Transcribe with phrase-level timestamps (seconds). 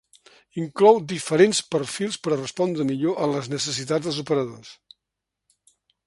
[0.59, 4.73] Inclou diferents perfils per a respondre millor a les necessitats dels operadors.